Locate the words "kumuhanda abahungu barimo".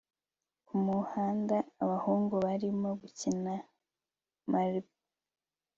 0.67-2.89